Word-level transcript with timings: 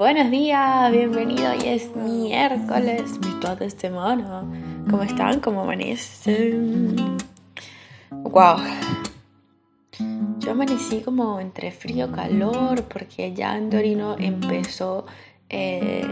Buenos 0.00 0.30
días, 0.30 0.90
bienvenido. 0.92 1.50
Hoy 1.50 1.60
es 1.62 1.94
miércoles, 1.94 3.20
mitad 3.20 3.58
de 3.58 3.68
semana. 3.68 4.44
¿Cómo 4.88 5.02
están? 5.02 5.40
¿Cómo 5.40 5.60
amanecen? 5.60 7.18
Wow. 8.10 8.60
Yo 10.38 10.52
amanecí 10.52 11.02
como 11.02 11.38
entre 11.38 11.70
frío 11.70 12.10
calor 12.10 12.84
porque 12.84 13.34
ya 13.34 13.58
en 13.58 13.68
Dorino 13.68 14.16
empezó, 14.18 15.04
eh, 15.50 16.10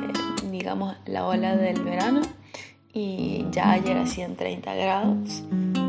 digamos, 0.50 0.94
la 1.06 1.26
ola 1.26 1.56
del 1.56 1.80
verano 1.82 2.20
y 2.92 3.46
ya 3.50 3.70
ayer 3.70 3.96
hacían 3.96 4.36
30 4.36 4.74
grados, 4.74 5.44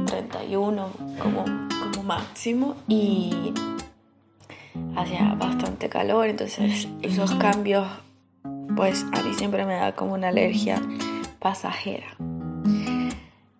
31 0.05 0.89
como, 1.21 1.43
como 1.43 2.03
máximo 2.03 2.77
y 2.87 3.51
hacía 5.01 5.35
bastante 5.35 5.89
calor, 5.89 6.27
entonces 6.27 6.87
esos 7.01 7.33
cambios 7.35 7.87
pues 8.75 9.05
a 9.11 9.21
mí 9.23 9.33
siempre 9.33 9.65
me 9.65 9.75
da 9.75 9.93
como 9.93 10.13
una 10.13 10.29
alergia 10.29 10.81
pasajera. 11.39 12.07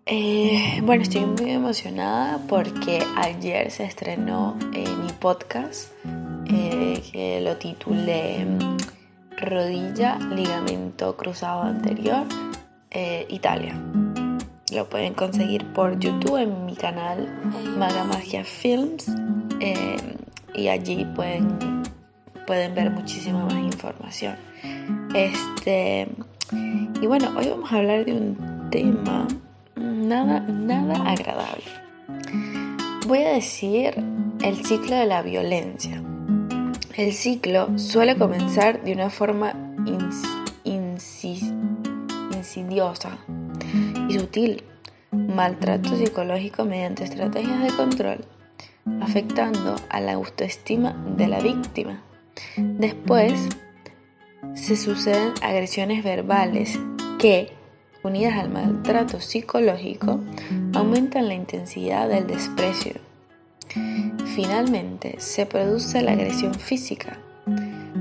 Eh, 0.05 0.81
bueno, 0.83 1.03
estoy 1.03 1.25
muy 1.25 1.52
emocionada 1.52 2.39
porque 2.47 3.03
ayer 3.16 3.70
se 3.70 3.83
estrenó 3.83 4.57
eh, 4.73 4.85
mi 5.03 5.11
podcast 5.11 5.91
eh, 6.47 7.02
que 7.11 7.41
lo 7.41 7.58
titulé 7.58 8.47
Rodilla, 9.38 10.17
ligamento 10.33 11.16
cruzado 11.16 11.61
anterior, 11.63 12.25
Italia. 13.30 13.80
Lo 14.73 14.89
pueden 14.89 15.13
conseguir 15.13 15.66
por 15.73 15.99
YouTube 15.99 16.38
en 16.38 16.66
mi 16.66 16.75
canal 16.75 17.27
Maga 17.77 18.03
Magia 18.03 18.44
Films 18.44 19.11
y 20.59 20.68
allí 20.68 21.05
pueden, 21.16 21.84
pueden 22.45 22.76
ver 22.76 22.91
muchísima 22.91 23.45
más 23.45 23.56
información. 23.56 24.36
Este, 25.16 26.08
y 27.02 27.08
bueno, 27.08 27.31
hoy 27.38 27.47
vamos 27.50 27.72
a 27.72 27.78
hablar 27.78 28.06
de 28.06 28.14
un 28.14 28.70
tema 28.70 29.28
nada, 29.75 30.42
nada 30.42 30.95
agradable. 31.09 31.64
Voy 33.08 33.20
a 33.20 33.33
decir 33.33 34.03
el 34.44 34.66
ciclo 34.66 34.98
de 34.98 35.06
la 35.06 35.22
violencia. 35.22 36.03
El 36.95 37.14
ciclo 37.14 37.78
suele 37.78 38.17
comenzar 38.17 38.83
de 38.83 38.92
una 38.92 39.09
forma 39.09 39.53
insidiosa 42.33 43.17
y 44.09 44.20
sutil, 44.20 44.64
maltrato 45.11 45.95
psicológico 45.95 46.66
mediante 46.66 47.05
estrategias 47.05 47.61
de 47.61 47.70
control 47.70 48.26
afectando 49.02 49.76
a 49.90 50.00
la 50.02 50.14
autoestima 50.14 50.95
de 51.18 51.28
la 51.28 51.40
víctima. 51.40 52.02
Después 52.58 53.50
se 54.54 54.76
suceden 54.76 55.34
agresiones 55.42 56.04
verbales 56.04 56.80
que, 57.17 57.52
unidas 58.04 58.38
al 58.38 58.50
maltrato 58.50 59.20
psicológico, 59.20 60.20
aumentan 60.73 61.28
la 61.28 61.34
intensidad 61.34 62.08
del 62.08 62.28
desprecio. 62.28 62.94
Finalmente, 64.36 65.16
se 65.20 65.45
produce 65.45 66.02
la 66.02 66.14
agresión 66.14 66.54
física, 66.54 67.20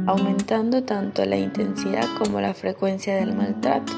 aumentando 0.06 0.84
tanto 0.84 1.24
la 1.24 1.36
intensidad 1.36 2.06
como 2.18 2.40
la 2.40 2.54
frecuencia 2.54 3.16
del 3.16 3.34
maltrato. 3.34 3.92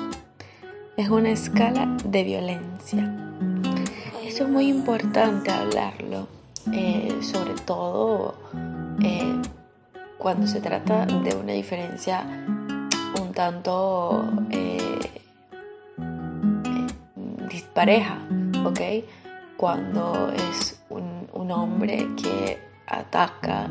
Es 0.96 1.08
una 1.08 1.30
escala 1.30 1.96
de 2.04 2.24
violencia. 2.24 3.14
Eso 4.24 4.44
es 4.44 4.50
muy 4.50 4.68
importante 4.68 5.50
hablarlo 5.50 6.39
eh, 6.72 7.18
sobre 7.20 7.54
todo 7.64 8.34
eh, 9.02 9.40
cuando 10.18 10.46
se 10.46 10.60
trata 10.60 11.06
de 11.06 11.34
una 11.34 11.52
diferencia 11.52 12.24
un 13.20 13.32
tanto 13.32 14.24
eh, 14.50 14.98
dispareja, 17.50 18.18
¿ok? 18.64 18.80
Cuando 19.56 20.32
es 20.32 20.80
un, 20.88 21.10
hombre 21.50 22.06
que 22.22 22.60
ataca 22.86 23.68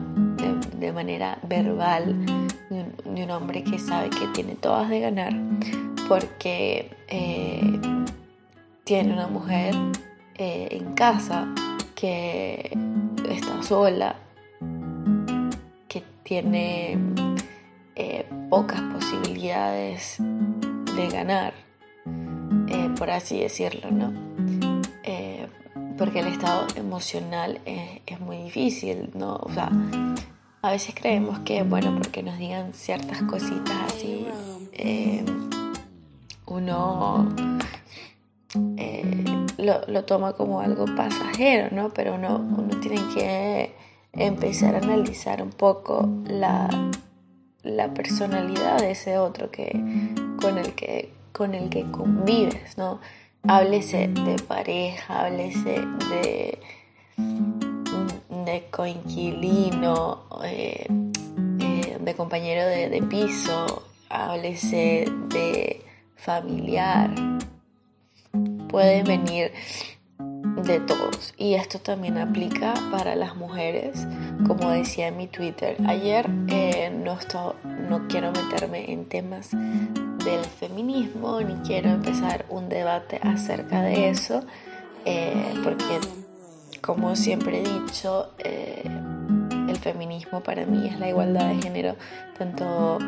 de, 0.78 0.92
manera 0.92 1.40
verbal, 1.44 2.26
de 2.70 3.24
un, 3.24 3.32
hombre 3.32 3.64
que 3.64 3.80
sabe 3.80 4.10
que 4.10 4.28
tiene 4.34 4.56
todas 4.56 4.90
de 4.90 5.00
ganar 5.00 5.34
porque 6.10 6.94
tiene 8.84 9.14
una 9.14 9.28
mujer 9.28 9.74
en 10.36 10.94
casa 10.94 11.48
que 11.96 12.78
está 13.28 13.62
sola, 13.64 14.16
que 15.88 16.04
tiene 16.24 16.98
eh, 17.96 18.26
pocas 18.50 18.82
posibilidades 18.94 20.18
de 20.20 21.10
ganar, 21.12 21.54
eh, 22.68 22.90
por 22.98 23.10
así 23.12 23.40
decirlo, 23.40 23.92
¿no? 23.92 24.14
Eh, 25.04 25.48
porque 25.98 26.20
el 26.20 26.28
estado 26.28 26.68
emocional 26.76 27.60
es, 27.66 28.20
muy 28.22 28.38
difícil, 28.44 29.10
¿no? 29.14 29.36
O 29.36 29.52
sea, 29.54 29.72
a 30.62 30.72
veces 30.72 30.94
creemos 30.96 31.40
que, 31.40 31.64
bueno, 31.64 31.96
porque 31.98 32.22
nos 32.24 32.38
digan 32.38 32.74
ciertas 32.74 33.22
cositas 33.24 33.76
así, 33.88 34.26
uno 36.46 37.30
lo, 39.60 40.04
toma 40.06 40.34
como 40.34 40.62
algo 40.62 40.86
pasajero, 40.96 41.76
¿no? 41.76 41.90
Pero 41.90 42.16
uno, 42.16 42.38
uno 42.38 42.80
tiene 42.80 43.02
que 43.14 43.76
empezar 44.14 44.76
a 44.76 44.80
analizar 44.80 45.42
un 45.42 45.52
poco 45.52 46.08
la, 46.26 46.70
la 47.64 47.94
personalidad 47.94 48.80
de 48.80 48.92
ese 48.92 49.18
otro 49.18 49.52
que, 49.52 49.72
con, 50.42 50.58
el 50.58 50.74
que, 50.74 51.14
con 51.32 51.54
el 51.54 51.70
que 51.70 51.90
convives, 51.92 52.78
¿no? 52.78 53.00
Háblese 53.48 54.08
de 54.10 54.36
pareja, 54.48 55.26
háblese 55.26 55.82
de, 56.10 56.60
de 58.46 58.64
coinquilino, 58.72 60.26
eh, 60.44 60.88
eh, 61.60 61.98
de 62.00 62.16
compañero 62.16 62.66
de, 62.66 62.90
de 62.90 63.02
piso, 63.04 63.84
háblese 64.10 65.06
de 65.30 65.86
familiar, 66.16 67.12
puede 68.70 69.04
venir 69.04 69.52
de 70.64 70.80
todos. 70.80 71.34
Y 71.38 71.56
esto 71.56 71.80
también 71.80 72.18
aplica 72.18 72.74
para 72.92 73.16
las 73.16 73.36
mujeres, 73.36 74.08
como 74.48 74.70
decía 74.70 75.08
en 75.08 75.18
mi 75.18 75.28
Twitter. 75.28 75.76
Ayer 75.88 76.30
eh, 76.48 76.92
no, 76.92 77.18
no 77.90 78.08
quiero 78.08 78.32
meterme 78.32 78.92
en 78.92 79.06
temas 79.06 79.52
del 79.52 80.46
feminismo, 80.60 81.42
ni 81.42 81.56
quiero 81.68 81.90
empezar 81.90 82.46
un 82.50 82.70
debate 82.70 83.20
acerca 83.24 83.82
de 83.82 84.10
eso, 84.10 84.44
eh, 85.06 85.54
porque 85.64 86.00
como 86.82 87.16
siempre 87.16 87.62
he 87.62 87.64
dicho, 87.64 88.32
eh, 88.40 88.84
el 89.68 89.78
feminismo 89.78 90.42
para 90.42 90.66
mí 90.66 90.88
es 90.88 91.00
la 91.00 91.10
igualdad 91.10 91.50
de 91.50 91.62
género, 91.62 91.96
tanto 92.38 93.00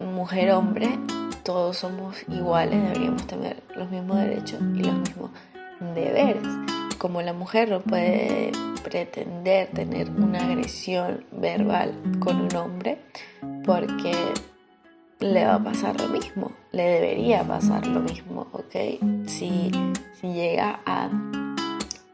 mujer-hombre 0.00 0.98
todos 1.48 1.78
somos 1.78 2.14
iguales, 2.28 2.82
deberíamos 2.82 3.26
tener 3.26 3.62
los 3.74 3.90
mismos 3.90 4.18
derechos 4.18 4.60
y 4.60 4.82
los 4.82 4.94
mismos 4.96 5.30
deberes. 5.94 6.46
Como 6.98 7.22
la 7.22 7.32
mujer 7.32 7.70
no 7.70 7.80
puede 7.80 8.52
pretender 8.84 9.68
tener 9.68 10.10
una 10.10 10.44
agresión 10.44 11.24
verbal 11.32 11.94
con 12.20 12.42
un 12.42 12.54
hombre 12.54 12.98
porque 13.64 14.12
le 15.20 15.46
va 15.46 15.54
a 15.54 15.64
pasar 15.64 15.98
lo 15.98 16.08
mismo, 16.08 16.52
le 16.72 16.82
debería 16.82 17.42
pasar 17.44 17.86
lo 17.86 18.00
mismo, 18.00 18.48
¿ok? 18.52 18.76
Si, 19.26 19.70
llega 20.20 20.80
a 20.84 21.08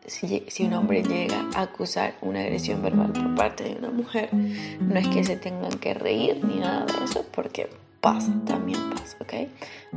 si, 0.07 0.65
un 0.65 0.75
hombre 0.75 1.03
llega 1.03 1.45
a 1.57 1.63
acusar 1.63 2.15
una 2.23 2.39
agresión 2.39 2.83
verbal 2.83 3.11
por 3.11 3.35
parte 3.35 3.65
de 3.65 3.75
una 3.75 3.91
mujer, 3.91 4.33
no 4.33 4.97
es 4.97 5.09
que 5.09 5.25
se 5.25 5.37
tengan 5.37 5.77
que 5.81 5.93
reír 5.93 6.39
ni 6.45 6.61
nada 6.61 6.87
de 6.87 7.05
eso, 7.05 7.25
porque 7.33 7.69
pasa, 8.05 8.31
también 8.45 8.91
pasa, 8.91 9.17
¿ok? 9.19 9.33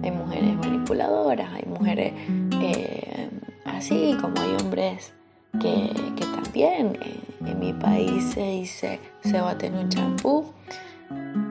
Hay 0.02 0.12
mujeres 0.12 0.56
manipuladoras, 0.56 1.52
hay 1.52 1.66
mujeres 1.68 2.14
eh, 2.62 3.30
así, 3.66 4.16
como 4.22 4.40
hay 4.40 4.56
hombres 4.64 5.14
que, 5.60 5.92
también 6.18 6.98
eh, 7.02 7.20
en 7.46 7.60
mi 7.60 7.74
país 7.74 8.32
se 8.34 8.42
dice 8.42 9.00
se 9.24 9.42
bate 9.42 9.66
en 9.66 9.76
un 9.76 9.90
champú, 9.90 10.54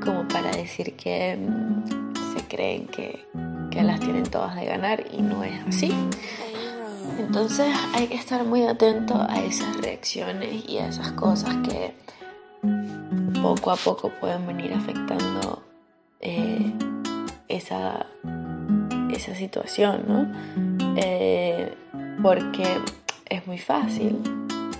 como 0.02 0.26
para 0.28 0.50
decir 0.50 0.96
que 0.96 1.36
mm, 1.36 2.34
se 2.34 2.44
creen 2.48 2.86
que, 2.86 3.26
que 3.70 3.82
las 3.82 4.00
tienen 4.00 4.24
todas 4.24 4.56
de 4.56 4.64
ganar 4.64 5.04
y 5.12 5.20
no 5.20 5.44
es 5.44 5.60
así. 5.68 5.92
Entonces 7.18 7.66
hay 7.94 8.06
que 8.06 8.14
estar 8.14 8.44
muy 8.44 8.64
atento 8.64 9.14
a 9.28 9.40
esas 9.40 9.76
reacciones 9.76 10.66
y 10.66 10.78
a 10.78 10.88
esas 10.88 11.12
cosas 11.12 11.54
que 11.68 11.94
poco 13.42 13.70
a 13.70 13.76
poco 13.76 14.10
pueden 14.20 14.46
venir 14.46 14.72
afectando 14.72 15.65
eh, 16.20 16.72
esa, 17.48 18.06
esa 19.10 19.34
situación, 19.34 20.04
¿no? 20.08 20.96
Eh, 20.96 21.74
porque 22.22 22.66
es 23.28 23.46
muy 23.46 23.58
fácil 23.58 24.18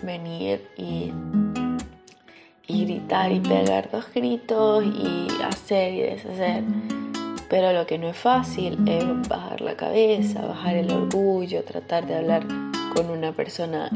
venir 0.03 0.67
y, 0.77 1.13
y 2.67 2.85
gritar 2.85 3.33
y 3.33 3.41
pegar 3.41 3.91
dos 3.91 4.07
gritos 4.15 4.85
y 4.85 5.29
hacer 5.43 5.95
y 5.95 6.01
deshacer. 6.03 6.65
Pero 7.49 7.73
lo 7.73 7.87
que 7.87 7.99
no 7.99 8.09
es 8.09 8.17
fácil 8.17 8.79
es 8.89 9.05
bajar 9.29 9.61
la 9.61 9.77
cabeza, 9.77 10.45
bajar 10.45 10.77
el 10.77 10.91
orgullo, 10.91 11.63
tratar 11.63 12.07
de 12.07 12.17
hablar 12.17 12.45
con 12.95 13.11
una 13.11 13.33
persona 13.33 13.89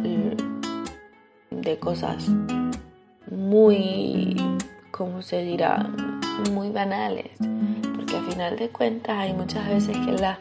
de 1.51 1.79
cosas 1.79 2.29
muy, 3.31 4.37
¿cómo 4.93 5.23
se 5.23 5.43
dirá? 5.43 5.91
Muy 6.51 6.71
banales. 6.71 7.31
Porque 7.95 8.17
a 8.17 8.23
final 8.23 8.57
de 8.57 8.69
cuentas 8.71 9.19
hay 9.19 9.33
muchas 9.33 9.69
veces 9.69 9.97
que, 9.97 10.13
la, 10.13 10.39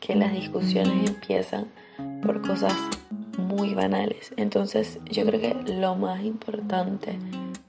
que 0.00 0.14
las 0.14 0.32
discusiones 0.32 1.10
empiezan 1.10 1.66
por 2.22 2.40
cosas 2.40 2.74
muy 3.38 3.74
banales. 3.74 4.32
Entonces 4.36 4.98
yo 5.10 5.24
creo 5.26 5.40
que 5.40 5.72
lo 5.72 5.96
más 5.96 6.22
importante 6.22 7.18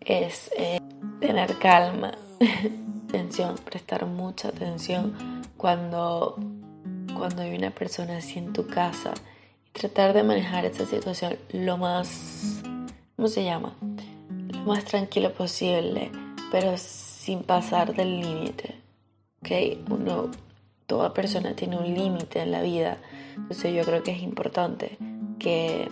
es 0.01 0.51
eh, 0.57 0.79
tener 1.19 1.57
calma, 1.57 2.11
atención, 3.07 3.55
prestar 3.63 4.05
mucha 4.05 4.49
atención 4.49 5.41
cuando, 5.57 6.37
cuando 7.17 7.41
hay 7.41 7.55
una 7.55 7.71
persona 7.71 8.17
así 8.17 8.39
en 8.39 8.53
tu 8.53 8.67
casa 8.67 9.13
y 9.67 9.79
tratar 9.79 10.13
de 10.13 10.23
manejar 10.23 10.65
esa 10.65 10.85
situación 10.85 11.37
lo 11.51 11.77
más, 11.77 12.61
¿cómo 13.15 13.27
se 13.27 13.43
llama? 13.43 13.73
Lo 14.49 14.59
más 14.61 14.85
tranquilo 14.85 15.33
posible, 15.33 16.11
pero 16.51 16.75
sin 17.23 17.43
pasar 17.43 17.95
del 17.95 18.21
límite. 18.21 18.75
¿Ok? 19.41 19.89
Uno, 19.89 20.31
toda 20.87 21.13
persona 21.13 21.55
tiene 21.55 21.77
un 21.77 21.93
límite 21.93 22.41
en 22.41 22.51
la 22.51 22.61
vida, 22.61 22.97
entonces 23.35 23.73
yo 23.73 23.83
creo 23.83 24.03
que 24.03 24.11
es 24.11 24.21
importante 24.21 24.97
que 25.39 25.89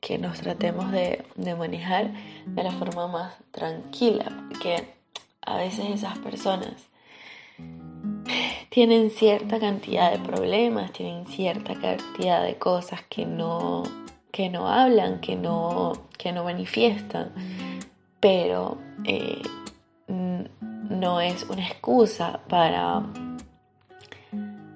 que 0.00 0.18
nos 0.18 0.40
tratemos 0.40 0.90
de, 0.90 1.24
manejar 1.56 2.12
de 2.46 2.62
la 2.62 2.72
forma 2.72 3.06
más 3.06 3.34
tranquila, 3.50 4.46
porque 4.48 4.94
a 5.42 5.56
veces 5.58 5.90
esas 5.90 6.18
personas 6.18 6.88
tienen 8.70 9.10
cierta 9.10 9.60
cantidad 9.60 10.10
de 10.10 10.18
problemas, 10.18 10.92
tienen 10.92 11.26
cierta 11.26 11.74
cantidad 11.74 12.42
de 12.42 12.56
cosas 12.56 13.02
que 13.08 13.26
no, 13.26 13.82
que 14.32 14.48
no 14.48 14.68
hablan, 14.68 15.20
que 15.20 15.36
no, 15.36 15.92
que 16.16 16.32
no 16.32 16.44
manifiestan, 16.44 17.32
pero 18.20 18.78
eh, 19.04 19.42
no 21.00 21.20
es 21.20 21.44
una 21.44 21.66
excusa 21.66 22.40
para, 22.48 23.02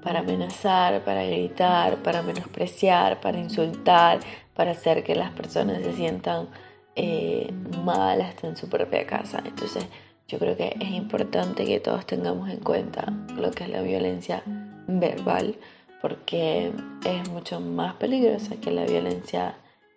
para 0.02 0.20
amenazar, 0.20 1.04
para 1.04 1.24
gritar, 1.24 1.98
para 1.98 2.22
menospreciar, 2.22 3.20
para 3.20 3.38
insultar, 3.38 4.20
para 4.54 4.70
hacer 4.70 5.04
que 5.04 5.14
las 5.14 5.30
personas 5.32 5.82
se 5.82 5.92
sientan 5.92 6.48
eh, 6.96 7.52
mal 7.84 8.22
hasta 8.22 8.48
en 8.48 8.56
su 8.56 8.68
propia 8.68 9.06
casa. 9.06 9.42
Entonces 9.44 9.86
yo 10.26 10.38
creo 10.38 10.56
que 10.56 10.74
es 10.80 10.90
importante 10.90 11.66
que 11.66 11.78
todos 11.80 12.06
tengamos 12.06 12.48
en 12.48 12.60
cuenta 12.60 13.12
lo 13.36 13.50
que 13.50 13.64
es 13.64 13.70
la 13.70 13.82
violencia 13.82 14.42
verbal 14.86 15.56
porque 16.00 16.72
es 17.04 17.28
mucho 17.30 17.60
más 17.60 17.94
peligrosa 17.94 18.56
que 18.56 18.70
la 18.70 18.84
violencia 18.84 19.56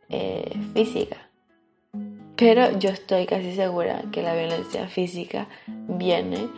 eh, 0.09 0.57
física. 0.73 1.26
Pero 2.37 2.77
yo 2.77 2.91
estoy 2.91 3.25
casi 3.25 3.55
segura 3.55 4.03
que 4.11 4.21
la 4.21 4.35
violencia 4.35 4.87
física 4.87 5.47
viene 5.67 6.49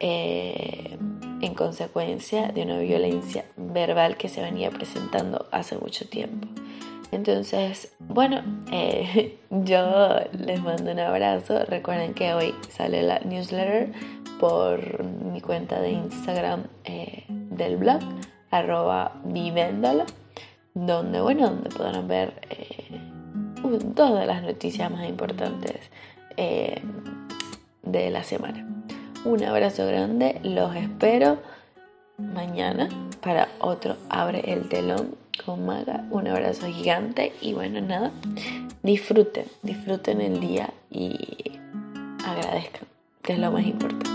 eh, 0.00 0.98
en 1.40 1.54
consecuencia 1.54 2.48
de 2.48 2.62
una 2.62 2.78
violencia 2.80 3.44
verbal 3.56 4.16
que 4.16 4.28
se 4.28 4.42
venía 4.42 4.70
presentando 4.70 5.46
hace 5.52 5.78
mucho 5.78 6.08
tiempo. 6.08 6.48
Entonces, 7.12 7.94
bueno, 8.00 8.42
eh, 8.72 9.38
yo 9.50 10.16
les 10.32 10.60
mando 10.60 10.90
un 10.90 10.98
abrazo. 10.98 11.64
Recuerden 11.66 12.14
que 12.14 12.34
hoy 12.34 12.52
sale 12.68 13.02
la 13.02 13.20
newsletter 13.20 13.92
por 14.40 15.04
mi 15.04 15.40
cuenta 15.40 15.80
de 15.80 15.90
Instagram 15.90 16.64
eh, 16.84 17.24
del 17.28 17.76
blog, 17.76 18.00
arroba 18.50 19.20
donde, 20.74 21.20
bueno, 21.20 21.50
donde 21.50 21.70
podrán 21.70 22.08
ver 22.08 22.34
eh, 23.64 23.78
todas 23.94 24.26
las 24.26 24.42
noticias 24.42 24.90
más 24.90 25.08
importantes 25.08 25.76
de 27.82 28.10
la 28.10 28.22
semana. 28.22 28.64
Un 29.24 29.42
abrazo 29.42 29.86
grande, 29.86 30.40
los 30.44 30.76
espero 30.76 31.38
mañana 32.18 32.88
para 33.20 33.48
otro 33.60 33.96
Abre 34.08 34.52
el 34.52 34.68
telón 34.68 35.16
con 35.44 35.66
Maga. 35.66 36.04
Un 36.10 36.28
abrazo 36.28 36.66
gigante 36.66 37.32
y 37.40 37.54
bueno, 37.54 37.80
nada, 37.80 38.10
disfruten, 38.82 39.46
disfruten 39.62 40.20
el 40.20 40.40
día 40.40 40.70
y 40.90 41.58
agradezcan, 42.24 42.88
que 43.22 43.32
es 43.32 43.38
lo 43.38 43.50
más 43.50 43.66
importante. 43.66 44.10